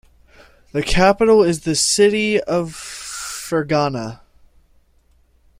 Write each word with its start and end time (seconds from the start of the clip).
The 0.71 0.81
capital 0.81 1.43
is 1.43 1.61
the 1.61 1.75
city 1.75 2.41
of 2.41 2.71
Fergana. 2.73 4.21